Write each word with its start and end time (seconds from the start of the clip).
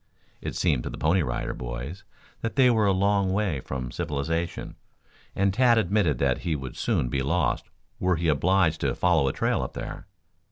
It 0.41 0.55
seemed 0.55 0.81
to 0.81 0.89
the 0.89 0.97
Pony 0.97 1.21
Rider 1.21 1.53
Boys 1.53 2.03
that 2.41 2.55
they 2.55 2.71
were 2.71 2.87
a 2.87 2.91
long 2.91 3.31
way 3.31 3.59
from 3.59 3.91
civilization, 3.91 4.75
and 5.35 5.53
Tad 5.53 5.77
admitted 5.77 6.17
that 6.17 6.39
he 6.39 6.55
would 6.55 6.75
soon 6.75 7.07
be 7.07 7.21
lost 7.21 7.69
were 7.99 8.15
he 8.15 8.27
obliged 8.27 8.81
to 8.81 8.95
follow 8.95 9.27
a 9.27 9.33
trail 9.33 9.61
up 9.61 9.73
there. 9.73 10.07